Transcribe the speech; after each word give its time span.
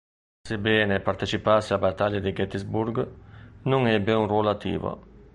Sebbene 0.47 0.99
partecipasse 0.99 1.73
alla 1.75 1.89
battaglia 1.89 2.17
di 2.17 2.33
Gettysburg, 2.33 3.07
non 3.65 3.85
ebbe 3.85 4.13
un 4.13 4.25
ruolo 4.27 4.49
attivo. 4.49 5.07